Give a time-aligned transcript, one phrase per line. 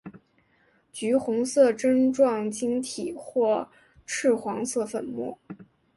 [0.91, 3.69] 橘红色针状晶体或
[4.07, 5.37] 赭黄色粉末。